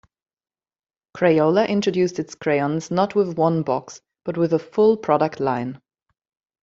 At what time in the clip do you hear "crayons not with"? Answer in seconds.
2.33-3.37